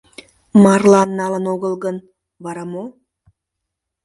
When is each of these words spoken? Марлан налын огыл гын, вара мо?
Марлан 0.63 1.09
налын 1.19 1.45
огыл 1.53 1.73
гын, 1.83 1.97
вара 2.43 2.63
мо? 2.71 2.83